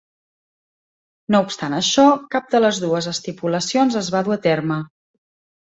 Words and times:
No 1.35 1.41
obstant 1.49 1.75
això, 1.81 2.05
cap 2.37 2.49
de 2.55 2.63
les 2.63 2.81
dues 2.87 3.11
estipulacions 3.15 4.03
es 4.03 4.11
va 4.17 4.27
dur 4.31 4.37
a 4.39 4.43
terme. 4.51 4.81